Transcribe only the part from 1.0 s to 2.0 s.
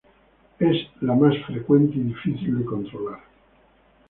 la más frecuente